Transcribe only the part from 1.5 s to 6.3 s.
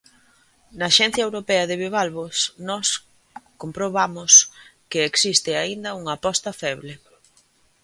de Bivalvos nós comprobamos que existe aínda unha